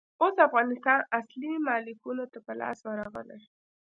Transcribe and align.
اوس 0.21 0.35
افغانستان 0.47 0.99
اصلي 1.19 1.51
مالکينو 1.67 2.25
ته 2.33 2.39
په 2.45 2.53
لاس 2.59 2.79
ورغلئ. 2.87 3.41